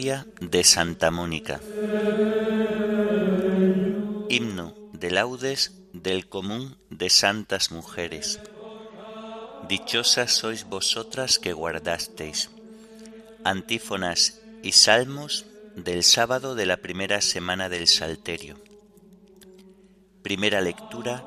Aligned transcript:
de 0.00 0.64
Santa 0.64 1.10
Mónica. 1.10 1.60
Himno 4.30 4.74
de 4.94 5.10
laudes 5.10 5.74
del 5.92 6.26
común 6.26 6.78
de 6.88 7.10
santas 7.10 7.70
mujeres. 7.70 8.40
Dichosas 9.68 10.32
sois 10.32 10.64
vosotras 10.64 11.38
que 11.38 11.52
guardasteis. 11.52 12.48
Antífonas 13.44 14.40
y 14.62 14.72
salmos 14.72 15.44
del 15.76 16.02
sábado 16.02 16.54
de 16.54 16.64
la 16.64 16.78
primera 16.78 17.20
semana 17.20 17.68
del 17.68 17.86
Salterio. 17.86 18.56
Primera 20.22 20.62
lectura 20.62 21.26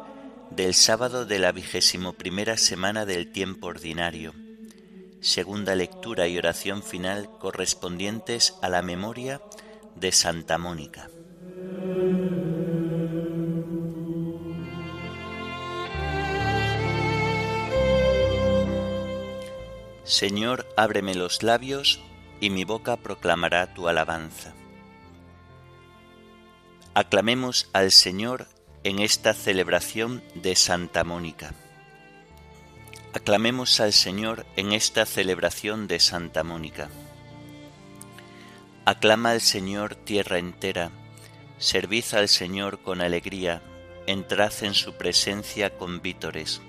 del 0.49 0.73
sábado 0.73 1.27
de 1.27 1.37
la 1.37 1.51
vigésimo 1.51 2.13
primera 2.13 2.57
semana 2.57 3.05
del 3.05 3.31
tiempo 3.31 3.67
ordinario 3.67 4.33
segunda 5.23 5.73
lectura 5.73 6.27
y 6.27 6.37
oración 6.37 6.83
final 6.83 7.29
correspondientes 7.39 8.55
a 8.61 8.67
la 8.67 8.81
memoria 8.81 9.41
de 9.95 10.11
Santa 10.11 10.57
Mónica. 10.57 11.09
Señor, 20.03 20.67
ábreme 20.75 21.15
los 21.15 21.41
labios 21.41 22.01
y 22.41 22.49
mi 22.49 22.65
boca 22.65 22.97
proclamará 22.97 23.73
tu 23.73 23.87
alabanza. 23.87 24.53
Aclamemos 26.93 27.69
al 27.71 27.93
Señor 27.93 28.47
en 28.83 28.99
esta 28.99 29.33
celebración 29.33 30.21
de 30.35 30.57
Santa 30.57 31.05
Mónica. 31.05 31.55
Aclamemos 33.15 33.79
al 33.79 33.93
Señor 33.93 34.43
en 34.55 34.73
esta 34.73 35.05
celebración 35.05 35.87
de 35.87 35.99
Santa 35.99 36.43
Mónica. 36.43 36.89
Aclama 38.85 39.29
al 39.29 39.41
Señor 39.41 39.93
tierra 39.93 40.39
entera, 40.39 40.89
servid 41.59 42.05
al 42.13 42.27
Señor 42.27 42.81
con 42.81 43.01
alegría, 43.01 43.61
entrad 44.07 44.51
en 44.63 44.73
su 44.73 44.93
presencia 44.95 45.77
con 45.77 46.01
vítores. 46.01 46.63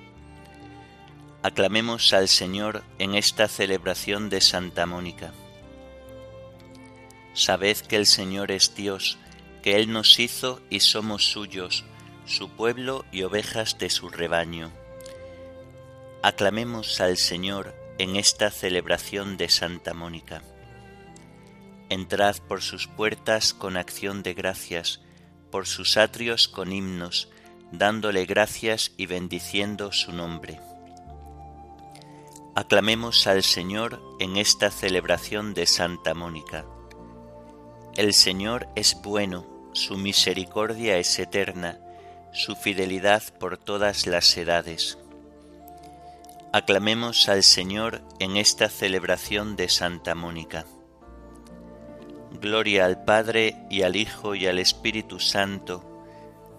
Aclamemos 1.42 2.12
al 2.12 2.28
Señor 2.28 2.84
en 2.98 3.14
esta 3.14 3.48
celebración 3.48 4.28
de 4.28 4.42
Santa 4.42 4.84
Mónica. 4.84 5.32
Sabed 7.32 7.78
que 7.78 7.96
el 7.96 8.04
Señor 8.04 8.50
es 8.50 8.74
Dios, 8.74 9.16
que 9.62 9.76
Él 9.76 9.90
nos 9.90 10.20
hizo 10.20 10.60
y 10.68 10.80
somos 10.80 11.24
suyos, 11.24 11.86
su 12.26 12.50
pueblo 12.50 13.06
y 13.12 13.22
ovejas 13.22 13.78
de 13.78 13.88
su 13.88 14.10
rebaño 14.10 14.70
Aclamemos 16.24 17.02
al 17.02 17.18
Señor 17.18 17.74
en 17.98 18.16
esta 18.16 18.50
celebración 18.50 19.36
de 19.36 19.50
Santa 19.50 19.92
Mónica. 19.92 20.42
Entrad 21.90 22.36
por 22.48 22.62
sus 22.62 22.86
puertas 22.86 23.52
con 23.52 23.76
acción 23.76 24.22
de 24.22 24.32
gracias, 24.32 25.02
por 25.50 25.66
sus 25.66 25.98
atrios 25.98 26.48
con 26.48 26.72
himnos, 26.72 27.28
dándole 27.72 28.24
gracias 28.24 28.92
y 28.96 29.04
bendiciendo 29.04 29.92
su 29.92 30.12
nombre. 30.12 30.62
Aclamemos 32.54 33.26
al 33.26 33.42
Señor 33.42 34.00
en 34.18 34.38
esta 34.38 34.70
celebración 34.70 35.52
de 35.52 35.66
Santa 35.66 36.14
Mónica. 36.14 36.64
El 37.96 38.14
Señor 38.14 38.66
es 38.76 38.96
bueno, 39.02 39.44
su 39.74 39.98
misericordia 39.98 40.96
es 40.96 41.18
eterna, 41.18 41.78
su 42.32 42.56
fidelidad 42.56 43.22
por 43.38 43.58
todas 43.58 44.06
las 44.06 44.34
edades. 44.38 44.96
Aclamemos 46.54 47.28
al 47.28 47.42
Señor 47.42 48.00
en 48.20 48.36
esta 48.36 48.68
celebración 48.68 49.56
de 49.56 49.68
Santa 49.68 50.14
Mónica. 50.14 50.66
Gloria 52.40 52.84
al 52.84 53.04
Padre 53.04 53.56
y 53.70 53.82
al 53.82 53.96
Hijo 53.96 54.36
y 54.36 54.46
al 54.46 54.60
Espíritu 54.60 55.18
Santo, 55.18 55.82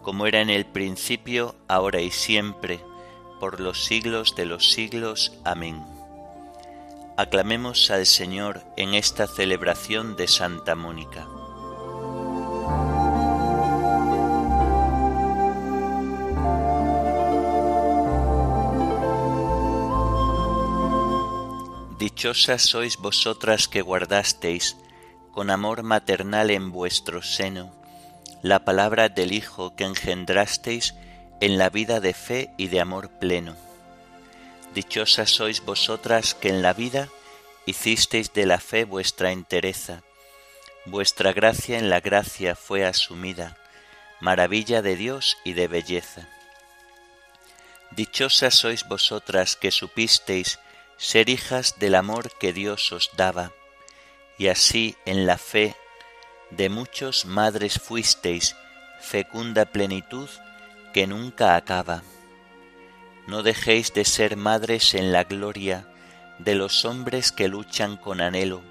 como 0.02 0.28
era 0.28 0.42
en 0.42 0.50
el 0.50 0.66
principio, 0.66 1.56
ahora 1.70 2.02
y 2.02 2.12
siempre, 2.12 2.82
por 3.40 3.62
los 3.62 3.86
siglos 3.86 4.36
de 4.36 4.46
los 4.46 4.70
siglos. 4.74 5.32
Amén. 5.46 5.82
Aclamemos 7.16 7.90
al 7.90 8.06
Señor 8.06 8.64
en 8.76 8.96
esta 8.96 9.28
celebración 9.28 10.18
de 10.18 10.28
Santa 10.28 10.76
Mónica. 10.76 11.26
Dichosas 22.06 22.62
sois 22.62 22.98
vosotras 22.98 23.68
que 23.68 23.82
guardasteis 23.82 24.78
con 25.32 25.50
amor 25.50 25.82
maternal 25.82 26.52
en 26.52 26.72
vuestro 26.72 27.24
seno 27.24 27.74
la 28.44 28.64
palabra 28.64 29.10
del 29.10 29.32
Hijo 29.34 29.76
que 29.76 29.86
engendrasteis 29.86 30.94
en 31.42 31.58
la 31.58 31.72
vida 31.72 32.02
de 32.02 32.14
fe 32.14 32.54
y 32.58 32.68
de 32.68 32.80
amor 32.80 33.10
pleno. 33.18 33.56
Dichosas 34.76 35.32
sois 35.32 35.66
vosotras 35.66 36.36
que 36.36 36.50
en 36.50 36.62
la 36.62 36.74
vida 36.74 37.10
hicisteis 37.66 38.32
de 38.34 38.46
la 38.46 38.60
fe 38.60 38.84
vuestra 38.86 39.32
entereza, 39.32 40.04
vuestra 40.86 41.34
gracia 41.34 41.80
en 41.80 41.90
la 41.90 42.02
gracia 42.02 42.54
fue 42.56 42.86
asumida, 42.86 43.58
maravilla 44.20 44.84
de 44.84 44.96
Dios 44.96 45.40
y 45.44 45.54
de 45.54 45.68
belleza. 45.68 46.30
Dichosas 47.90 48.54
sois 48.54 48.88
vosotras 48.88 49.56
que 49.56 49.72
supisteis 49.72 50.60
ser 50.98 51.30
hijas 51.30 51.76
del 51.80 51.96
amor 51.96 52.32
que 52.40 52.54
Dios 52.54 52.92
os 52.92 53.12
daba, 53.18 53.52
y 54.38 54.48
así 54.48 54.96
en 55.06 55.26
la 55.26 55.38
fe 55.38 55.76
de 56.52 56.70
muchos 56.70 57.26
madres 57.26 57.80
fuisteis, 57.80 58.56
fecunda 59.00 59.66
plenitud 59.66 60.30
que 60.94 61.08
nunca 61.08 61.56
acaba. 61.56 62.04
No 63.28 63.44
dejéis 63.44 63.94
de 63.94 64.06
ser 64.06 64.38
madres 64.38 64.94
en 64.94 65.12
la 65.12 65.24
gloria 65.24 65.88
de 66.40 66.56
los 66.56 66.86
hombres 66.86 67.32
que 67.32 67.48
luchan 67.48 67.98
con 67.98 68.22
anhelo. 68.22 68.62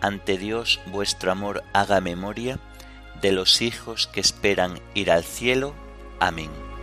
Ante 0.00 0.36
Dios 0.36 0.80
vuestro 0.86 1.32
amor 1.32 1.62
haga 1.72 2.00
memoria 2.00 2.58
de 3.22 3.32
los 3.32 3.62
hijos 3.62 4.06
que 4.06 4.20
esperan 4.20 4.80
ir 4.94 5.10
al 5.10 5.24
cielo. 5.24 5.74
Amén. 6.20 6.73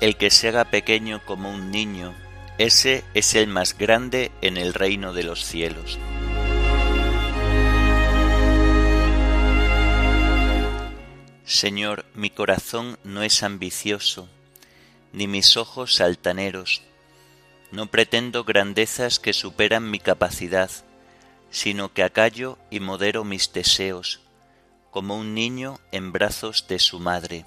El 0.00 0.16
que 0.16 0.30
se 0.30 0.48
haga 0.48 0.66
pequeño 0.66 1.24
como 1.24 1.50
un 1.50 1.70
niño, 1.70 2.14
ese 2.58 3.02
es 3.14 3.34
el 3.34 3.46
más 3.46 3.76
grande 3.76 4.30
en 4.42 4.58
el 4.58 4.74
reino 4.74 5.12
de 5.14 5.22
los 5.22 5.44
cielos. 5.44 5.98
Señor, 11.46 12.04
mi 12.14 12.28
corazón 12.28 12.98
no 13.04 13.22
es 13.22 13.42
ambicioso, 13.42 14.28
ni 15.12 15.26
mis 15.26 15.56
ojos 15.56 16.00
altaneros. 16.00 16.82
No 17.70 17.86
pretendo 17.86 18.44
grandezas 18.44 19.18
que 19.18 19.32
superan 19.32 19.90
mi 19.90 19.98
capacidad, 19.98 20.70
sino 21.50 21.94
que 21.94 22.02
acallo 22.02 22.58
y 22.70 22.80
modero 22.80 23.24
mis 23.24 23.52
deseos, 23.52 24.20
como 24.90 25.16
un 25.16 25.34
niño 25.34 25.78
en 25.92 26.12
brazos 26.12 26.66
de 26.68 26.78
su 26.78 27.00
madre. 27.00 27.46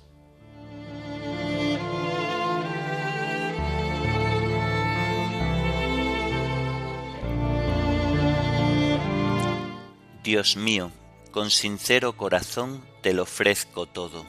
Dios 10.23 10.55
mío, 10.55 10.91
con 11.31 11.49
sincero 11.49 12.15
corazón 12.15 12.85
te 13.01 13.11
lo 13.11 13.23
ofrezco 13.23 13.87
todo. 13.87 14.23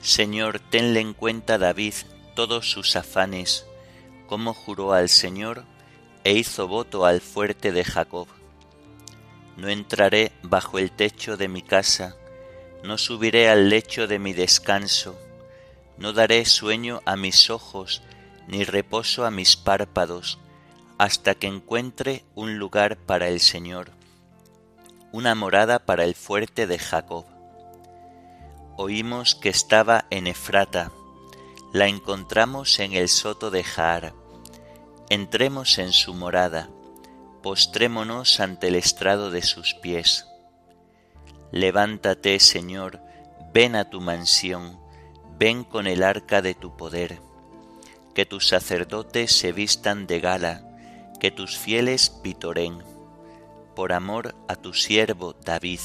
Señor, 0.00 0.60
tenle 0.60 1.00
en 1.00 1.12
cuenta 1.12 1.58
David 1.58 1.94
todos 2.36 2.70
sus 2.70 2.94
afanes, 2.94 3.66
como 4.28 4.54
juró 4.54 4.92
al 4.92 5.08
Señor 5.08 5.64
e 6.22 6.34
hizo 6.34 6.68
voto 6.68 7.04
al 7.04 7.20
fuerte 7.20 7.72
de 7.72 7.82
Jacob. 7.82 8.28
No 9.56 9.68
entraré 9.68 10.30
bajo 10.42 10.78
el 10.78 10.92
techo 10.92 11.36
de 11.36 11.48
mi 11.48 11.62
casa, 11.62 12.14
no 12.84 12.96
subiré 12.96 13.48
al 13.48 13.70
lecho 13.70 14.06
de 14.06 14.20
mi 14.20 14.32
descanso, 14.34 15.18
no 15.96 16.12
daré 16.12 16.44
sueño 16.44 17.02
a 17.04 17.16
mis 17.16 17.50
ojos, 17.50 18.02
ni 18.48 18.64
reposo 18.64 19.26
a 19.26 19.30
mis 19.30 19.56
párpados, 19.56 20.38
hasta 20.96 21.34
que 21.34 21.46
encuentre 21.46 22.24
un 22.34 22.58
lugar 22.58 22.96
para 22.96 23.28
el 23.28 23.40
Señor, 23.40 23.92
una 25.12 25.34
morada 25.34 25.78
para 25.78 26.04
el 26.04 26.14
fuerte 26.14 26.66
de 26.66 26.78
Jacob. 26.78 27.26
Oímos 28.76 29.34
que 29.34 29.50
estaba 29.50 30.06
en 30.10 30.26
Efrata, 30.26 30.90
la 31.72 31.86
encontramos 31.86 32.78
en 32.80 32.94
el 32.94 33.08
soto 33.08 33.50
de 33.50 33.62
Jaar. 33.62 34.14
Entremos 35.10 35.78
en 35.78 35.92
su 35.92 36.14
morada, 36.14 36.70
postrémonos 37.42 38.40
ante 38.40 38.68
el 38.68 38.76
estrado 38.76 39.30
de 39.30 39.42
sus 39.42 39.74
pies. 39.74 40.26
Levántate, 41.52 42.40
Señor, 42.40 43.00
ven 43.52 43.76
a 43.76 43.90
tu 43.90 44.00
mansión, 44.00 44.80
ven 45.38 45.64
con 45.64 45.86
el 45.86 46.02
arca 46.02 46.40
de 46.40 46.54
tu 46.54 46.76
poder. 46.76 47.27
Que 48.18 48.26
tus 48.26 48.48
sacerdotes 48.48 49.30
se 49.30 49.52
vistan 49.52 50.08
de 50.08 50.18
gala, 50.18 50.64
que 51.20 51.30
tus 51.30 51.56
fieles 51.56 52.10
pitoren, 52.10 52.82
por 53.76 53.92
amor 53.92 54.34
a 54.48 54.56
tu 54.56 54.74
siervo 54.74 55.36
David. 55.44 55.78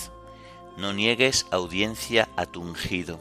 No 0.75 0.93
niegues 0.93 1.45
audiencia 1.51 2.29
a 2.35 2.47
tu 2.47 2.63
ungido. 2.63 3.19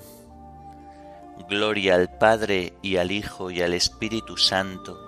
Gloria 1.47 1.97
al 1.97 2.17
Padre 2.17 2.73
y 2.81 2.97
al 2.97 3.11
Hijo 3.11 3.51
y 3.51 3.61
al 3.61 3.75
Espíritu 3.75 4.39
Santo, 4.39 4.99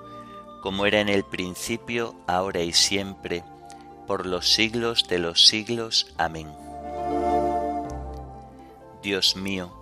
como 0.61 0.85
era 0.85 1.01
en 1.01 1.09
el 1.09 1.25
principio, 1.25 2.15
ahora 2.27 2.61
y 2.61 2.75
siempre, 2.75 3.43
por 4.07 4.27
los 4.27 4.53
siglos 4.53 5.09
de 5.09 5.19
los 5.19 5.47
siglos. 5.47 6.13
Amén. 6.19 6.53
Dios 9.03 9.35
mío, 9.35 9.73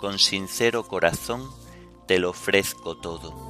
con 0.00 0.18
sincero 0.18 0.88
corazón 0.88 1.48
te 2.08 2.18
lo 2.18 2.30
ofrezco 2.30 2.96
todo. 2.96 3.49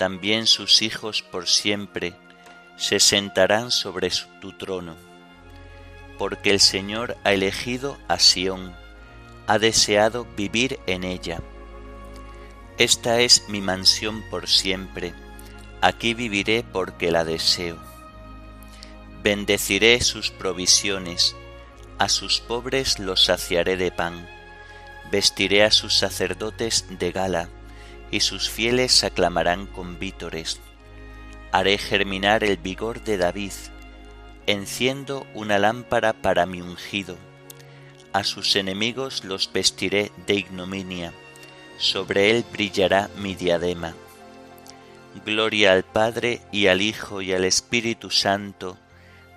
también 0.00 0.46
sus 0.46 0.80
hijos 0.80 1.20
por 1.20 1.46
siempre 1.46 2.14
se 2.78 3.00
sentarán 3.00 3.70
sobre 3.70 4.10
tu 4.40 4.56
trono, 4.56 4.96
porque 6.16 6.48
el 6.48 6.58
Señor 6.58 7.18
ha 7.22 7.34
elegido 7.34 7.98
a 8.08 8.18
Sión, 8.18 8.74
ha 9.46 9.58
deseado 9.58 10.24
vivir 10.38 10.80
en 10.86 11.04
ella. 11.04 11.42
Esta 12.78 13.20
es 13.20 13.46
mi 13.50 13.60
mansión 13.60 14.22
por 14.30 14.48
siempre, 14.48 15.12
aquí 15.82 16.14
viviré 16.14 16.62
porque 16.62 17.10
la 17.10 17.26
deseo. 17.26 17.76
Bendeciré 19.22 20.00
sus 20.00 20.30
provisiones, 20.30 21.36
a 21.98 22.08
sus 22.08 22.40
pobres 22.40 22.98
los 22.98 23.26
saciaré 23.26 23.76
de 23.76 23.92
pan, 23.92 24.26
vestiré 25.12 25.62
a 25.62 25.70
sus 25.70 25.92
sacerdotes 25.92 26.86
de 26.88 27.12
gala, 27.12 27.50
y 28.10 28.20
sus 28.20 28.50
fieles 28.50 29.04
aclamarán 29.04 29.66
con 29.66 29.98
vítores. 29.98 30.60
Haré 31.52 31.78
germinar 31.78 32.44
el 32.44 32.56
vigor 32.56 33.02
de 33.02 33.16
David, 33.16 33.52
enciendo 34.46 35.26
una 35.34 35.58
lámpara 35.58 36.12
para 36.12 36.46
mi 36.46 36.60
ungido. 36.60 37.16
A 38.12 38.24
sus 38.24 38.56
enemigos 38.56 39.24
los 39.24 39.52
vestiré 39.52 40.10
de 40.26 40.34
ignominia, 40.34 41.12
sobre 41.78 42.30
él 42.30 42.44
brillará 42.52 43.08
mi 43.16 43.34
diadema. 43.34 43.94
Gloria 45.24 45.72
al 45.72 45.84
Padre 45.84 46.40
y 46.52 46.66
al 46.66 46.82
Hijo 46.82 47.22
y 47.22 47.32
al 47.32 47.44
Espíritu 47.44 48.10
Santo, 48.10 48.76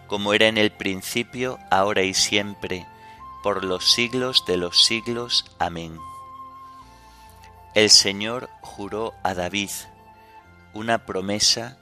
como 0.07 0.33
era 0.33 0.47
en 0.47 0.57
el 0.57 0.71
principio, 0.71 1.57
ahora 1.71 2.03
y 2.03 2.13
siempre, 2.13 2.85
por 3.41 3.63
los 3.63 3.91
siglos 3.91 4.43
de 4.45 4.57
los 4.57 4.85
siglos. 4.85 5.45
Amén. 5.57 5.97
El 7.75 7.89
Señor 7.89 8.51
juró 8.61 9.15
a 9.23 9.33
David 9.33 9.71
una 10.73 11.07
promesa, 11.07 11.75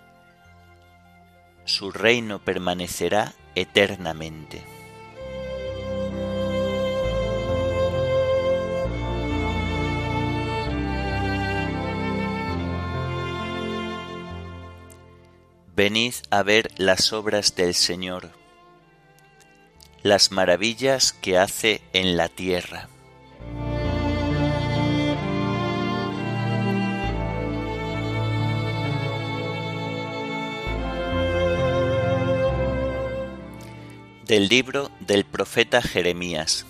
su 1.66 1.92
reino 1.92 2.40
permanecerá 2.40 3.34
eternamente. 3.56 4.64
Venid 15.76 16.14
a 16.30 16.44
ver 16.44 16.72
las 16.78 17.12
obras 17.12 17.56
del 17.56 17.74
Señor, 17.74 18.32
las 20.04 20.32
maravillas 20.32 21.12
que 21.12 21.38
hace 21.38 21.82
en 21.92 22.16
la 22.16 22.30
tierra. 22.30 22.88
Del 34.32 34.48
libro 34.48 34.90
del 35.02 35.26
profeta 35.26 35.82
Jeremías. 35.82 36.66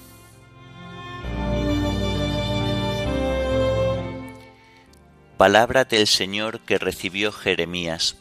Palabra 5.37 5.85
del 5.85 6.07
Señor 6.07 6.61
que 6.61 6.79
recibió 6.79 7.31
Jeremías. 7.31 8.17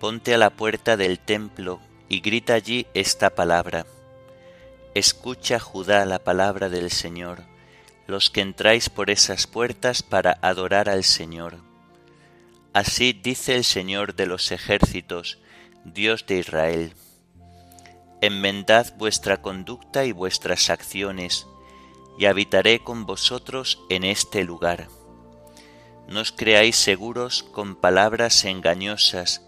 Ponte 0.00 0.34
a 0.34 0.38
la 0.38 0.50
puerta 0.50 0.96
del 0.96 1.20
templo 1.20 1.80
y 2.08 2.18
grita 2.18 2.54
allí 2.54 2.88
esta 2.94 3.30
palabra. 3.30 3.86
Escucha 4.96 5.60
Judá 5.60 6.04
la 6.04 6.18
palabra 6.18 6.68
del 6.68 6.90
Señor, 6.90 7.44
los 8.08 8.28
que 8.30 8.40
entráis 8.40 8.90
por 8.90 9.08
esas 9.08 9.46
puertas 9.46 10.02
para 10.02 10.36
adorar 10.42 10.88
al 10.88 11.04
Señor. 11.04 11.58
Así 12.72 13.12
dice 13.12 13.54
el 13.54 13.62
Señor 13.62 14.16
de 14.16 14.26
los 14.26 14.50
ejércitos, 14.50 15.38
Dios 15.84 16.26
de 16.26 16.38
Israel 16.38 16.92
enmendad 18.20 18.94
vuestra 18.96 19.42
conducta 19.42 20.04
y 20.04 20.12
vuestras 20.12 20.70
acciones, 20.70 21.46
y 22.18 22.26
habitaré 22.26 22.82
con 22.82 23.06
vosotros 23.06 23.82
en 23.90 24.04
este 24.04 24.44
lugar. 24.44 24.88
No 26.08 26.20
os 26.20 26.32
creáis 26.32 26.76
seguros 26.76 27.42
con 27.42 27.76
palabras 27.76 28.44
engañosas, 28.44 29.42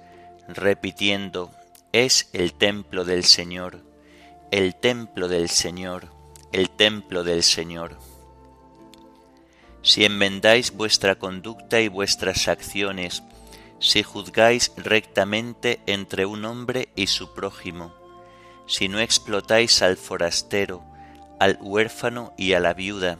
repitiendo, 0.49 1.51
es 1.93 2.29
el 2.33 2.53
templo 2.53 3.05
del 3.05 3.25
Señor, 3.25 3.83
el 4.51 4.75
templo 4.75 5.29
del 5.29 5.49
Señor, 5.49 6.09
el 6.53 6.71
templo 6.71 7.25
del 7.25 7.43
Señor. 7.43 7.99
Si 9.83 10.05
enmendáis 10.05 10.73
vuestra 10.73 11.15
conducta 11.15 11.81
y 11.81 11.89
vuestras 11.89 12.49
acciones, 12.49 13.23
si 13.79 14.03
juzgáis 14.03 14.73
rectamente 14.77 15.81
entre 15.87 16.27
un 16.27 16.45
hombre 16.45 16.89
y 16.97 17.07
su 17.07 17.33
prójimo, 17.33 17.95
si 18.69 18.89
no 18.89 19.01
explotáis 19.01 19.83
al 19.83 19.97
forastero, 19.97 20.85
al 21.41 21.59
huérfano 21.61 22.35
y 22.37 22.53
a 22.53 22.61
la 22.61 22.75
viuda, 22.75 23.19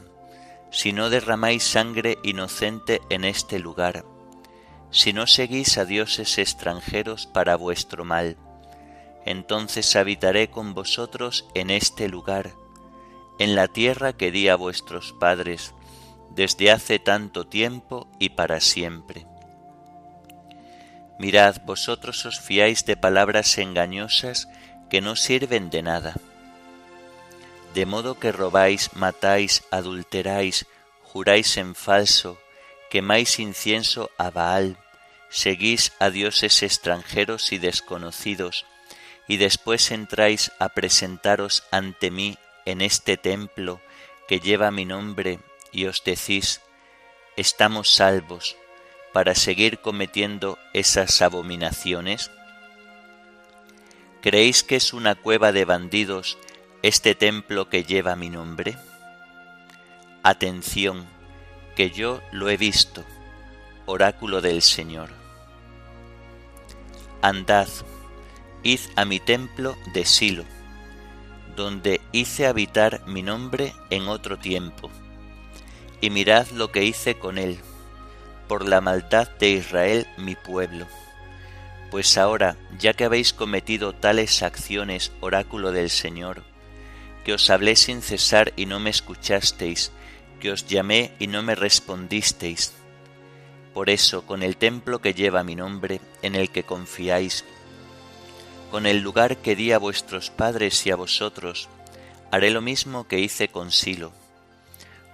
si 0.71 0.93
no 0.93 1.09
derramáis 1.09 1.63
sangre 1.63 2.19
inocente 2.23 3.01
en 3.09 3.25
este 3.25 3.57
lugar, 3.59 4.05
si 4.91 5.11
no 5.11 5.27
seguís 5.27 5.77
a 5.77 5.85
dioses 5.85 6.37
extranjeros 6.37 7.25
para 7.25 7.55
vuestro 7.55 8.05
mal, 8.05 8.37
entonces 9.25 9.95
habitaré 9.95 10.49
con 10.49 10.73
vosotros 10.73 11.45
en 11.55 11.71
este 11.71 12.07
lugar, 12.07 12.51
en 13.39 13.55
la 13.55 13.67
tierra 13.67 14.13
que 14.13 14.31
di 14.31 14.49
a 14.49 14.55
vuestros 14.55 15.13
padres, 15.13 15.73
desde 16.29 16.71
hace 16.71 16.99
tanto 16.99 17.47
tiempo 17.47 18.07
y 18.19 18.29
para 18.29 18.59
siempre. 18.59 19.25
Mirad, 21.17 21.57
vosotros 21.65 22.25
os 22.25 22.39
fiáis 22.39 22.85
de 22.85 22.95
palabras 22.95 23.57
engañosas 23.57 24.47
que 24.89 25.01
no 25.01 25.15
sirven 25.15 25.69
de 25.69 25.81
nada. 25.81 26.15
De 27.73 27.85
modo 27.85 28.19
que 28.19 28.31
robáis, 28.31 28.89
matáis, 28.95 29.63
adulteráis, 29.71 30.65
juráis 31.03 31.57
en 31.57 31.75
falso, 31.75 32.37
quemáis 32.89 33.39
incienso 33.39 34.09
a 34.17 34.31
Baal, 34.31 34.77
seguís 35.29 35.93
a 35.99 36.09
dioses 36.09 36.63
extranjeros 36.63 37.51
y 37.51 37.59
desconocidos, 37.59 38.65
y 39.27 39.37
después 39.37 39.91
entráis 39.91 40.51
a 40.57 40.69
presentaros 40.69 41.63
ante 41.71 42.09
mí 42.09 42.37
en 42.65 42.81
este 42.81 43.15
templo 43.15 43.79
que 44.27 44.39
lleva 44.39 44.71
mi 44.71 44.85
nombre, 44.85 45.39
y 45.71 45.85
os 45.85 46.03
decís, 46.03 46.61
estamos 47.37 47.89
salvos, 47.89 48.55
para 49.13 49.35
seguir 49.35 49.79
cometiendo 49.79 50.57
esas 50.73 51.21
abominaciones? 51.21 52.31
¿Creéis 54.21 54.63
que 54.63 54.75
es 54.75 54.91
una 54.91 55.15
cueva 55.15 55.53
de 55.53 55.63
bandidos 55.63 56.37
este 56.81 57.15
templo 57.15 57.69
que 57.69 57.85
lleva 57.85 58.17
mi 58.17 58.29
nombre? 58.29 58.77
Atención, 60.23 61.07
que 61.77 61.89
yo 61.91 62.19
lo 62.33 62.49
he 62.49 62.57
visto, 62.57 63.05
oráculo 63.85 64.41
del 64.41 64.61
Señor. 64.61 65.09
Andad, 67.21 67.69
id 68.61 68.81
a 68.97 69.05
mi 69.05 69.21
templo 69.21 69.77
de 69.93 70.03
Silo, 70.03 70.43
donde 71.55 72.01
hice 72.11 72.45
habitar 72.45 73.01
mi 73.07 73.23
nombre 73.23 73.73
en 73.89 74.09
otro 74.09 74.37
tiempo, 74.37 74.91
y 76.01 76.09
mirad 76.09 76.45
lo 76.49 76.73
que 76.73 76.83
hice 76.83 77.17
con 77.17 77.37
él 77.37 77.57
por 78.49 78.67
la 78.67 78.81
maldad 78.81 79.29
de 79.37 79.51
Israel 79.51 80.07
mi 80.17 80.35
pueblo. 80.35 80.87
Pues 81.91 82.17
ahora, 82.17 82.55
ya 82.77 82.93
que 82.93 83.05
habéis 83.05 83.33
cometido 83.33 83.93
tales 83.93 84.43
acciones, 84.43 85.11
oráculo 85.21 85.71
del 85.71 85.89
Señor, 85.89 86.43
que 87.23 87.33
os 87.33 87.49
hablé 87.49 87.75
sin 87.75 88.01
cesar 88.01 88.53
y 88.55 88.65
no 88.65 88.79
me 88.79 88.89
escuchasteis, 88.89 89.91
que 90.39 90.51
os 90.51 90.67
llamé 90.67 91.13
y 91.19 91.27
no 91.27 91.41
me 91.41 91.55
respondisteis. 91.55 92.73
Por 93.73 93.89
eso, 93.89 94.25
con 94.25 94.43
el 94.43 94.57
templo 94.57 94.99
que 94.99 95.13
lleva 95.13 95.43
mi 95.43 95.55
nombre, 95.55 95.99
en 96.21 96.35
el 96.35 96.49
que 96.49 96.63
confiáis, 96.63 97.45
con 98.71 98.85
el 98.85 99.01
lugar 99.01 99.37
que 99.37 99.55
di 99.55 99.71
a 99.71 99.79
vuestros 99.79 100.29
padres 100.29 100.85
y 100.85 100.91
a 100.91 100.95
vosotros, 100.95 101.69
haré 102.31 102.51
lo 102.51 102.61
mismo 102.61 103.07
que 103.07 103.19
hice 103.19 103.47
con 103.47 103.71
Silo 103.71 104.13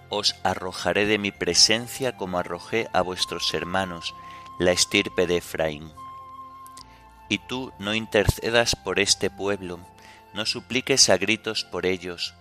os 0.10 0.36
arrojaré 0.44 1.06
de 1.06 1.18
mi 1.18 1.32
presencia 1.32 2.16
como 2.16 2.38
arrojé 2.38 2.88
a 2.94 3.02
vuestros 3.02 3.54
hermanos, 3.54 4.14
la 4.60 4.72
estirpe 4.72 5.28
de 5.28 5.38
Efraín. 5.38 5.92
Y 7.30 7.40
tú 7.40 7.74
no 7.80 7.94
intercedas 7.94 8.76
por 8.76 9.00
este 9.00 9.30
pueblo, 9.30 9.80
no 10.34 10.46
supliques 10.46 11.10
a 11.10 11.18
gritos 11.18 11.64
por 11.64 11.86
ellos, 11.86 12.34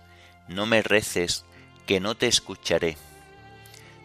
no 0.47 0.65
me 0.65 0.81
reces, 0.81 1.45
que 1.85 1.99
no 1.99 2.15
te 2.15 2.27
escucharé. 2.27 2.97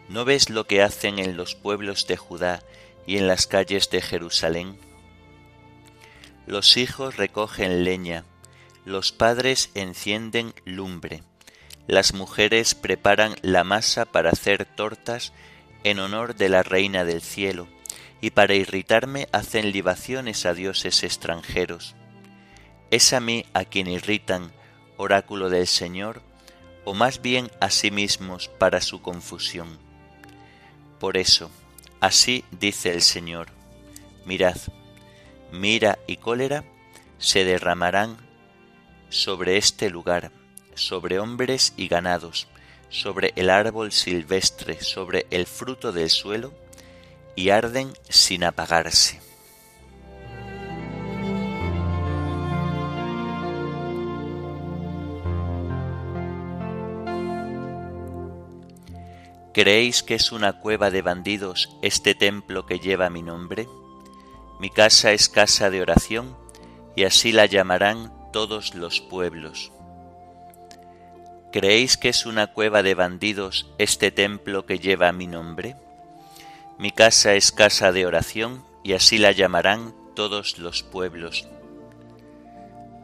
¿No 0.09 0.25
ves 0.25 0.49
lo 0.49 0.65
que 0.65 0.81
hacen 0.81 1.19
en 1.19 1.37
los 1.37 1.55
pueblos 1.55 2.07
de 2.07 2.17
Judá 2.17 2.61
y 3.05 3.17
en 3.17 3.27
las 3.27 3.47
calles 3.47 3.89
de 3.89 4.01
Jerusalén? 4.01 4.77
Los 6.47 6.77
hijos 6.77 7.17
recogen 7.17 7.83
leña, 7.83 8.25
los 8.85 9.11
padres 9.11 9.69
encienden 9.73 10.53
lumbre 10.65 11.23
las 11.91 12.13
mujeres 12.13 12.73
preparan 12.73 13.35
la 13.41 13.63
masa 13.65 14.05
para 14.05 14.29
hacer 14.29 14.65
tortas 14.65 15.33
en 15.83 15.99
honor 15.99 16.35
de 16.35 16.47
la 16.47 16.63
Reina 16.63 17.03
del 17.03 17.21
Cielo, 17.21 17.67
y 18.21 18.31
para 18.31 18.53
irritarme 18.53 19.27
hacen 19.31 19.71
libaciones 19.71 20.45
a 20.45 20.53
dioses 20.53 21.03
extranjeros. 21.03 21.95
¿Es 22.91 23.13
a 23.13 23.19
mí 23.19 23.45
a 23.53 23.65
quien 23.65 23.87
irritan, 23.87 24.51
oráculo 24.97 25.49
del 25.49 25.67
Señor, 25.67 26.21
o 26.85 26.93
más 26.93 27.21
bien 27.21 27.51
a 27.59 27.69
sí 27.69 27.91
mismos 27.91 28.47
para 28.47 28.79
su 28.81 29.01
confusión? 29.01 29.79
Por 30.99 31.17
eso, 31.17 31.49
así 31.99 32.45
dice 32.51 32.93
el 32.93 33.01
Señor, 33.01 33.47
mirad, 34.25 34.57
mira 35.51 35.99
y 36.07 36.17
cólera 36.17 36.63
se 37.17 37.43
derramarán 37.43 38.17
sobre 39.09 39.57
este 39.57 39.89
lugar 39.89 40.31
sobre 40.75 41.19
hombres 41.19 41.73
y 41.77 41.87
ganados, 41.87 42.47
sobre 42.89 43.33
el 43.35 43.49
árbol 43.49 43.91
silvestre, 43.91 44.81
sobre 44.81 45.25
el 45.29 45.45
fruto 45.45 45.91
del 45.91 46.09
suelo, 46.09 46.53
y 47.35 47.49
arden 47.49 47.93
sin 48.09 48.43
apagarse. 48.43 49.19
¿Creéis 59.53 60.01
que 60.01 60.15
es 60.15 60.31
una 60.31 60.53
cueva 60.61 60.91
de 60.91 61.01
bandidos 61.01 61.75
este 61.81 62.15
templo 62.15 62.65
que 62.65 62.79
lleva 62.79 63.09
mi 63.09 63.21
nombre? 63.21 63.67
Mi 64.61 64.69
casa 64.69 65.11
es 65.11 65.27
casa 65.27 65.69
de 65.69 65.81
oración, 65.81 66.37
y 66.95 67.03
así 67.03 67.33
la 67.33 67.47
llamarán 67.47 68.13
todos 68.31 68.75
los 68.75 69.01
pueblos. 69.01 69.73
¿Creéis 71.51 71.97
que 71.97 72.07
es 72.07 72.25
una 72.25 72.47
cueva 72.47 72.81
de 72.81 72.95
bandidos 72.95 73.69
este 73.77 74.09
templo 74.09 74.65
que 74.65 74.79
lleva 74.79 75.11
mi 75.11 75.27
nombre? 75.27 75.75
Mi 76.81 76.89
casa 76.89 77.35
es 77.35 77.51
casa 77.51 77.91
de 77.91 78.07
oración 78.07 78.65
y 78.83 78.93
así 78.93 79.19
la 79.19 79.31
llamarán 79.31 79.93
todos 80.15 80.57
los 80.57 80.81
pueblos. 80.81 81.47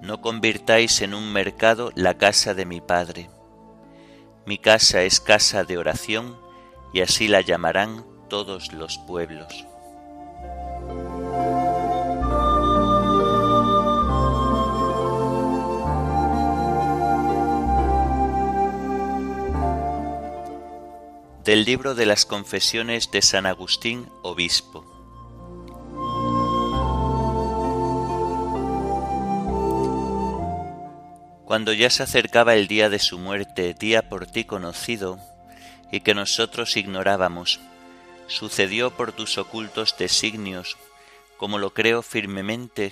No 0.02 0.20
convirtáis 0.20 1.04
en 1.04 1.14
un 1.14 1.32
mercado 1.32 1.92
la 1.94 2.18
casa 2.18 2.56
de 2.56 2.66
mi 2.66 2.82
Padre. 2.82 3.30
Mi 4.48 4.58
casa 4.58 5.04
es 5.04 5.20
casa 5.20 5.64
de 5.64 5.78
oración 5.78 6.40
y 6.92 7.02
así 7.02 7.28
la 7.28 7.42
llamarán 7.42 8.04
todos 8.30 8.74
los 8.74 8.98
pueblos. 8.98 9.68
Del 21.48 21.64
libro 21.64 21.96
de 21.96 22.06
las 22.06 22.26
confesiones 22.26 23.10
de 23.10 23.22
San 23.22 23.46
Agustín, 23.46 24.10
obispo. 24.22 24.84
Cuando 31.46 31.72
ya 31.72 31.90
se 31.90 32.04
acercaba 32.04 32.56
el 32.56 32.68
día 32.68 32.90
de 32.90 33.00
su 33.00 33.18
muerte, 33.18 33.74
día 33.74 34.10
por 34.10 34.28
ti 34.28 34.44
conocido, 34.44 35.20
y 35.90 36.02
que 36.02 36.14
nosotros 36.14 36.76
ignorábamos, 36.76 37.62
sucedió 38.28 38.92
por 38.92 39.14
tus 39.14 39.38
ocultos 39.38 39.96
designios, 39.98 40.76
como 41.38 41.60
lo 41.60 41.74
creo 41.74 42.02
firmemente, 42.02 42.92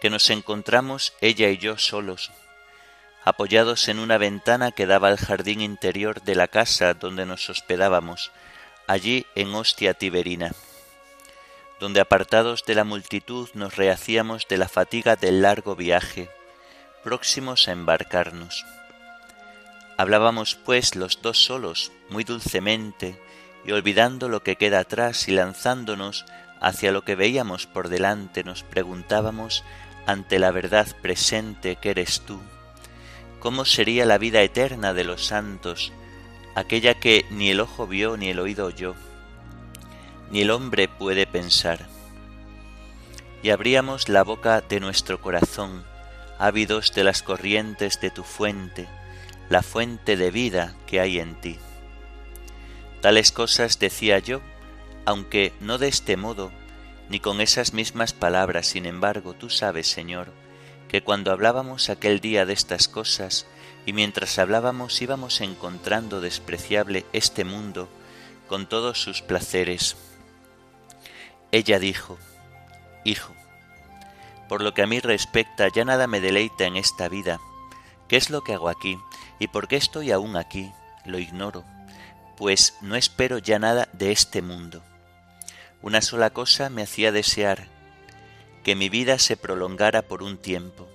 que 0.00 0.10
nos 0.10 0.30
encontramos 0.30 1.12
ella 1.20 1.48
y 1.48 1.58
yo 1.58 1.76
solos, 1.76 2.30
apoyados 3.24 3.88
en 3.88 3.98
una 3.98 4.18
ventana 4.18 4.72
que 4.72 4.86
daba 4.86 5.08
al 5.08 5.18
jardín 5.18 5.60
interior 5.60 6.22
de 6.22 6.34
la 6.34 6.48
casa 6.48 6.94
donde 6.94 7.26
nos 7.26 7.48
hospedábamos, 7.50 8.32
allí 8.86 9.26
en 9.34 9.54
Ostia 9.54 9.94
Tiberina, 9.94 10.52
donde 11.80 12.00
apartados 12.00 12.64
de 12.64 12.74
la 12.74 12.84
multitud 12.84 13.48
nos 13.54 13.76
rehacíamos 13.76 14.48
de 14.48 14.56
la 14.56 14.68
fatiga 14.68 15.16
del 15.16 15.42
largo 15.42 15.76
viaje, 15.76 16.30
próximos 17.04 17.68
a 17.68 17.72
embarcarnos. 17.72 18.64
Hablábamos 19.96 20.54
pues 20.54 20.96
los 20.96 21.22
dos 21.22 21.44
solos, 21.44 21.92
muy 22.08 22.24
dulcemente, 22.24 23.20
y 23.64 23.72
olvidando 23.72 24.28
lo 24.28 24.42
que 24.42 24.56
queda 24.56 24.80
atrás 24.80 25.28
y 25.28 25.32
lanzándonos 25.32 26.24
hacia 26.60 26.92
lo 26.92 27.04
que 27.04 27.14
veíamos 27.14 27.66
por 27.66 27.88
delante, 27.88 28.44
nos 28.44 28.62
preguntábamos 28.62 29.64
ante 30.06 30.38
la 30.38 30.50
verdad 30.50 30.86
presente 31.02 31.76
que 31.76 31.90
eres 31.90 32.22
tú, 32.22 32.40
¿Cómo 33.40 33.64
sería 33.64 34.04
la 34.04 34.18
vida 34.18 34.42
eterna 34.42 34.92
de 34.94 35.04
los 35.04 35.26
santos, 35.26 35.92
aquella 36.56 36.94
que 36.94 37.24
ni 37.30 37.50
el 37.50 37.60
ojo 37.60 37.86
vio 37.86 38.16
ni 38.16 38.30
el 38.30 38.40
oído 38.40 38.66
oyó, 38.66 38.96
ni 40.30 40.40
el 40.40 40.50
hombre 40.50 40.88
puede 40.88 41.26
pensar? 41.26 41.86
Y 43.42 43.50
abríamos 43.50 44.08
la 44.08 44.24
boca 44.24 44.60
de 44.60 44.80
nuestro 44.80 45.20
corazón, 45.20 45.84
ávidos 46.38 46.92
de 46.94 47.04
las 47.04 47.22
corrientes 47.22 48.00
de 48.00 48.10
tu 48.10 48.24
fuente, 48.24 48.88
la 49.48 49.62
fuente 49.62 50.16
de 50.16 50.32
vida 50.32 50.74
que 50.88 51.00
hay 51.00 51.20
en 51.20 51.40
ti. 51.40 51.58
Tales 53.00 53.30
cosas 53.30 53.78
decía 53.78 54.18
yo, 54.18 54.40
aunque 55.06 55.52
no 55.60 55.78
de 55.78 55.86
este 55.86 56.16
modo, 56.16 56.50
ni 57.08 57.20
con 57.20 57.40
esas 57.40 57.72
mismas 57.72 58.12
palabras, 58.12 58.66
sin 58.66 58.84
embargo, 58.84 59.34
tú 59.34 59.48
sabes, 59.48 59.86
Señor, 59.86 60.32
que 60.88 61.02
cuando 61.02 61.32
hablábamos 61.32 61.90
aquel 61.90 62.20
día 62.20 62.46
de 62.46 62.54
estas 62.54 62.88
cosas, 62.88 63.46
y 63.86 63.92
mientras 63.92 64.38
hablábamos 64.38 65.00
íbamos 65.00 65.40
encontrando 65.40 66.20
despreciable 66.20 67.06
este 67.12 67.44
mundo 67.44 67.88
con 68.48 68.68
todos 68.68 69.00
sus 69.00 69.22
placeres. 69.22 69.96
Ella 71.52 71.78
dijo, 71.78 72.18
Hijo, 73.04 73.32
por 74.48 74.62
lo 74.62 74.74
que 74.74 74.82
a 74.82 74.86
mí 74.86 75.00
respecta, 75.00 75.68
ya 75.68 75.84
nada 75.84 76.06
me 76.06 76.20
deleita 76.20 76.64
en 76.64 76.76
esta 76.76 77.08
vida. 77.08 77.38
¿Qué 78.08 78.16
es 78.16 78.30
lo 78.30 78.42
que 78.42 78.54
hago 78.54 78.68
aquí? 78.68 78.98
¿Y 79.38 79.48
por 79.48 79.68
qué 79.68 79.76
estoy 79.76 80.10
aún 80.10 80.36
aquí? 80.36 80.72
Lo 81.04 81.18
ignoro, 81.18 81.64
pues 82.36 82.76
no 82.80 82.96
espero 82.96 83.38
ya 83.38 83.58
nada 83.58 83.88
de 83.92 84.12
este 84.12 84.42
mundo. 84.42 84.82
Una 85.80 86.02
sola 86.02 86.30
cosa 86.30 86.70
me 86.70 86.82
hacía 86.82 87.12
desear, 87.12 87.68
que 88.68 88.76
mi 88.76 88.90
vida 88.90 89.18
se 89.18 89.38
prolongara 89.38 90.02
por 90.02 90.22
un 90.22 90.36
tiempo, 90.36 90.86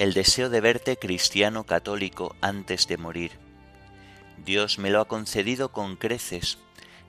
el 0.00 0.14
deseo 0.14 0.50
de 0.50 0.60
verte 0.60 0.96
cristiano 0.96 1.62
católico 1.62 2.34
antes 2.40 2.88
de 2.88 2.96
morir. 2.96 3.30
Dios 4.44 4.80
me 4.80 4.90
lo 4.90 5.00
ha 5.00 5.06
concedido 5.06 5.70
con 5.70 5.94
creces, 5.94 6.58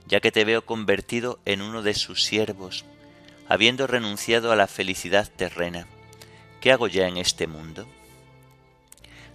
ya 0.06 0.20
que 0.20 0.32
te 0.32 0.46
veo 0.46 0.64
convertido 0.64 1.40
en 1.46 1.64
uno 1.64 1.82
de 1.82 1.96
sus 1.96 2.24
siervos, 2.24 2.86
habiendo 3.50 3.88
renunciado 3.88 4.52
a 4.52 4.56
la 4.56 4.68
felicidad 4.68 5.28
terrena. 5.36 5.88
¿Qué 6.62 6.72
hago 6.72 6.88
ya 6.88 7.08
en 7.08 7.18
este 7.18 7.48
mundo? 7.48 7.88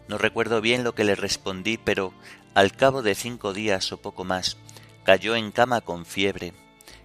No 0.07 0.19
recuerdo 0.19 0.61
bien 0.61 0.85
lo 0.85 0.95
que 0.95 1.03
le 1.03 1.17
respondí, 1.17 1.79
pero 1.79 2.15
al 2.55 2.77
cabo 2.77 3.03
de 3.03 3.17
cinco 3.17 3.53
días 3.53 3.91
o 3.91 3.97
poco 3.97 4.23
más, 4.23 4.57
cayó 5.03 5.35
en 5.35 5.51
cama 5.51 5.81
con 5.81 6.07
fiebre, 6.07 6.53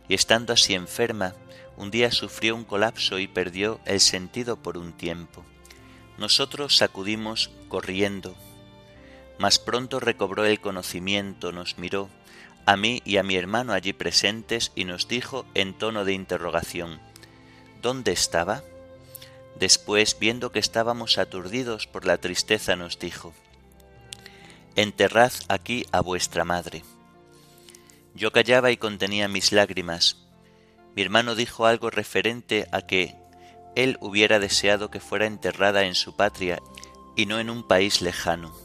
y 0.07 0.13
estando 0.13 0.53
así 0.53 0.75
enferma, 0.75 1.33
un 1.77 1.91
día 1.91 2.11
sufrió 2.11 2.55
un 2.55 2.63
colapso 2.63 3.19
y 3.19 3.27
perdió 3.27 3.79
el 3.85 3.99
sentido 3.99 4.57
por 4.57 4.77
un 4.77 4.93
tiempo. 4.93 5.43
Nosotros 6.17 6.77
sacudimos 6.77 7.51
corriendo, 7.67 8.35
mas 9.37 9.59
pronto 9.59 9.99
recobró 9.99 10.45
el 10.45 10.61
conocimiento, 10.61 11.51
nos 11.51 11.77
miró, 11.77 12.09
a 12.65 12.77
mí 12.77 13.01
y 13.05 13.17
a 13.17 13.23
mi 13.23 13.35
hermano 13.35 13.73
allí 13.73 13.93
presentes, 13.93 14.71
y 14.75 14.85
nos 14.85 15.07
dijo 15.07 15.45
en 15.53 15.73
tono 15.77 16.05
de 16.05 16.13
interrogación, 16.13 16.99
¿Dónde 17.81 18.11
estaba? 18.11 18.63
Después, 19.59 20.17
viendo 20.19 20.51
que 20.51 20.59
estábamos 20.59 21.17
aturdidos 21.17 21.85
por 21.87 22.05
la 22.05 22.17
tristeza, 22.17 22.75
nos 22.75 22.97
dijo, 22.97 23.33
Enterrad 24.75 25.31
aquí 25.47 25.85
a 25.91 26.01
vuestra 26.01 26.43
madre. 26.43 26.83
Yo 28.15 28.31
callaba 28.31 28.71
y 28.71 28.77
contenía 28.77 29.27
mis 29.27 29.51
lágrimas. 29.51 30.24
Mi 30.95 31.01
hermano 31.01 31.35
dijo 31.35 31.65
algo 31.65 31.89
referente 31.89 32.67
a 32.71 32.81
que 32.81 33.15
él 33.75 33.97
hubiera 33.99 34.39
deseado 34.39 34.89
que 34.89 35.01
fuera 35.01 35.25
enterrada 35.25 35.83
en 35.83 35.95
su 35.95 36.15
patria 36.15 36.61
y 37.15 37.25
no 37.25 37.39
en 37.39 37.49
un 37.49 37.67
país 37.67 38.01
lejano. 38.01 38.55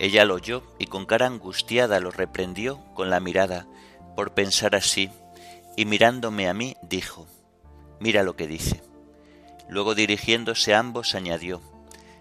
Ella 0.00 0.24
lo 0.24 0.34
oyó 0.34 0.62
y 0.78 0.86
con 0.86 1.06
cara 1.06 1.26
angustiada 1.26 2.00
lo 2.00 2.10
reprendió 2.10 2.82
con 2.94 3.10
la 3.10 3.20
mirada 3.20 3.66
por 4.16 4.32
pensar 4.32 4.74
así, 4.74 5.10
y 5.76 5.84
mirándome 5.84 6.48
a 6.48 6.54
mí 6.54 6.76
dijo, 6.82 7.26
Mira 8.00 8.22
lo 8.22 8.36
que 8.36 8.46
dice. 8.46 8.82
Luego 9.68 9.94
dirigiéndose 9.94 10.74
a 10.74 10.78
ambos 10.78 11.14
añadió, 11.14 11.60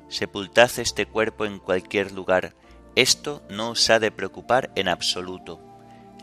Sepultad 0.09 0.69
este 0.77 1.05
cuerpo 1.05 1.45
en 1.45 1.59
cualquier 1.59 2.11
lugar, 2.11 2.53
esto 2.95 3.41
no 3.49 3.71
os 3.71 3.89
ha 3.89 3.99
de 3.99 4.11
preocupar 4.11 4.71
en 4.75 4.87
absoluto. 4.87 5.59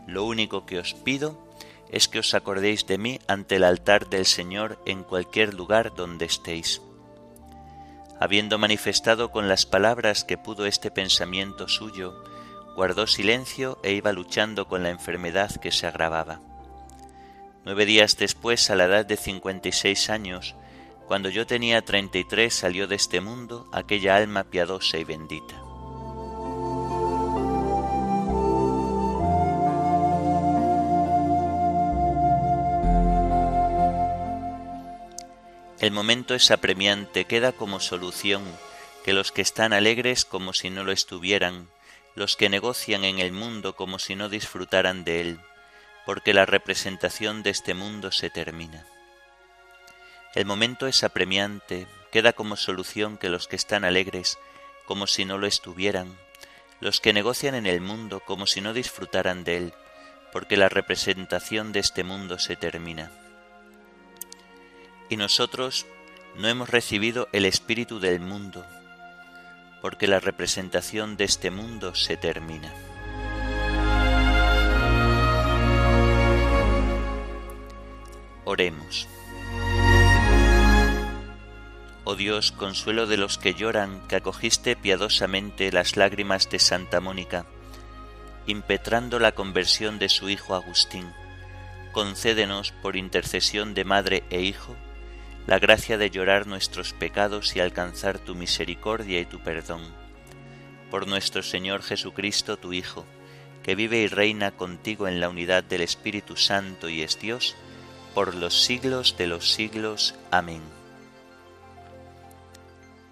Lo 0.07 0.23
único 0.23 0.65
que 0.65 0.79
os 0.79 0.93
pido 0.93 1.50
es 1.91 2.07
que 2.07 2.19
os 2.19 2.33
acordéis 2.33 2.87
de 2.87 2.97
mí 2.97 3.19
ante 3.27 3.57
el 3.57 3.63
altar 3.63 4.09
del 4.09 4.25
Señor 4.25 4.81
en 4.85 5.03
cualquier 5.03 5.53
lugar 5.53 5.93
donde 5.93 6.25
estéis. 6.25 6.81
Habiendo 8.19 8.57
manifestado 8.57 9.31
con 9.31 9.49
las 9.49 9.65
palabras 9.65 10.23
que 10.23 10.37
pudo 10.37 10.65
este 10.65 10.89
pensamiento 10.89 11.67
suyo, 11.67 12.23
guardó 12.75 13.07
silencio 13.07 13.77
e 13.83 13.91
iba 13.93 14.13
luchando 14.13 14.67
con 14.67 14.83
la 14.83 14.89
enfermedad 14.89 15.51
que 15.57 15.71
se 15.71 15.85
agravaba. 15.85 16.39
Nueve 17.65 17.85
días 17.85 18.17
después, 18.17 18.69
a 18.69 18.75
la 18.75 18.85
edad 18.85 19.05
de 19.05 19.17
cincuenta 19.17 19.67
y 19.67 19.71
seis 19.71 20.09
años, 20.09 20.55
cuando 21.07 21.29
yo 21.29 21.45
tenía 21.45 21.81
treinta 21.83 22.17
y 22.17 22.23
tres, 22.23 22.53
salió 22.53 22.87
de 22.87 22.95
este 22.95 23.19
mundo 23.19 23.67
aquella 23.73 24.15
alma 24.15 24.45
piadosa 24.45 24.97
y 24.97 25.03
bendita. 25.03 25.70
El 35.81 35.89
momento 35.89 36.35
es 36.35 36.51
apremiante, 36.51 37.25
queda 37.25 37.53
como 37.53 37.79
solución 37.79 38.43
que 39.03 39.13
los 39.13 39.31
que 39.31 39.41
están 39.41 39.73
alegres 39.73 40.25
como 40.25 40.53
si 40.53 40.69
no 40.69 40.83
lo 40.83 40.91
estuvieran, 40.91 41.69
los 42.13 42.35
que 42.35 42.49
negocian 42.49 43.03
en 43.03 43.17
el 43.17 43.31
mundo 43.31 43.75
como 43.75 43.97
si 43.97 44.15
no 44.15 44.29
disfrutaran 44.29 45.03
de 45.03 45.21
él, 45.21 45.39
porque 46.05 46.35
la 46.35 46.45
representación 46.45 47.41
de 47.41 47.49
este 47.49 47.73
mundo 47.73 48.11
se 48.11 48.29
termina. 48.29 48.85
El 50.35 50.45
momento 50.45 50.85
es 50.85 51.03
apremiante, 51.03 51.87
queda 52.11 52.33
como 52.33 52.57
solución 52.57 53.17
que 53.17 53.29
los 53.29 53.47
que 53.47 53.55
están 53.55 53.83
alegres 53.83 54.37
como 54.85 55.07
si 55.07 55.25
no 55.25 55.39
lo 55.39 55.47
estuvieran, 55.47 56.15
los 56.79 56.99
que 56.99 57.11
negocian 57.11 57.55
en 57.55 57.65
el 57.65 57.81
mundo 57.81 58.19
como 58.19 58.45
si 58.45 58.61
no 58.61 58.75
disfrutaran 58.75 59.43
de 59.43 59.57
él, 59.57 59.73
porque 60.31 60.57
la 60.57 60.69
representación 60.69 61.71
de 61.71 61.79
este 61.79 62.03
mundo 62.03 62.37
se 62.37 62.55
termina 62.55 63.11
y 65.11 65.17
nosotros 65.17 65.85
no 66.37 66.47
hemos 66.47 66.69
recibido 66.69 67.27
el 67.33 67.43
espíritu 67.43 67.99
del 67.99 68.21
mundo, 68.21 68.65
porque 69.81 70.07
la 70.07 70.21
representación 70.21 71.17
de 71.17 71.25
este 71.25 71.51
mundo 71.51 71.93
se 71.95 72.15
termina. 72.15 72.73
Oremos. 78.45 79.09
Oh 82.05 82.15
Dios, 82.15 82.53
consuelo 82.53 83.05
de 83.05 83.17
los 83.17 83.37
que 83.37 83.53
lloran, 83.53 84.07
que 84.07 84.15
acogiste 84.15 84.77
piadosamente 84.77 85.73
las 85.73 85.97
lágrimas 85.97 86.49
de 86.49 86.59
Santa 86.59 87.01
Mónica, 87.01 87.45
impetrando 88.47 89.19
la 89.19 89.33
conversión 89.33 89.99
de 89.99 90.07
su 90.07 90.29
hijo 90.29 90.55
Agustín, 90.55 91.11
concédenos, 91.91 92.71
por 92.71 92.95
intercesión 92.95 93.73
de 93.73 93.83
madre 93.83 94.23
e 94.29 94.39
hijo, 94.39 94.73
la 95.47 95.59
gracia 95.59 95.97
de 95.97 96.09
llorar 96.09 96.47
nuestros 96.47 96.93
pecados 96.93 97.55
y 97.55 97.59
alcanzar 97.59 98.19
tu 98.19 98.35
misericordia 98.35 99.19
y 99.19 99.25
tu 99.25 99.39
perdón. 99.39 99.81
Por 100.89 101.07
nuestro 101.07 101.41
Señor 101.41 101.83
Jesucristo, 101.83 102.57
tu 102.57 102.73
Hijo, 102.73 103.05
que 103.63 103.75
vive 103.75 103.97
y 103.99 104.07
reina 104.07 104.51
contigo 104.51 105.07
en 105.07 105.19
la 105.19 105.29
unidad 105.29 105.63
del 105.63 105.81
Espíritu 105.81 106.35
Santo 106.35 106.89
y 106.89 107.01
es 107.01 107.19
Dios, 107.19 107.55
por 108.13 108.35
los 108.35 108.63
siglos 108.63 109.15
de 109.17 109.27
los 109.27 109.51
siglos. 109.51 110.15
Amén. 110.31 110.61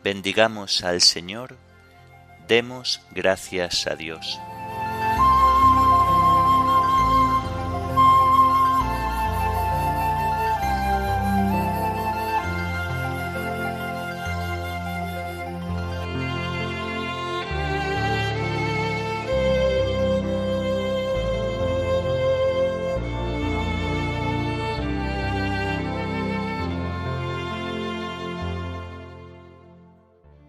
Bendigamos 0.04 0.84
al 0.84 1.02
Señor, 1.02 1.58
demos 2.48 3.02
gracias 3.12 3.86
a 3.88 3.96
Dios. 3.96 4.40